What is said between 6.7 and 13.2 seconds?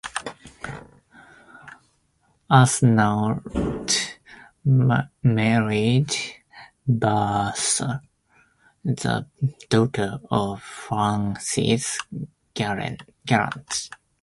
Bertha, the daughter of Francis Gallant.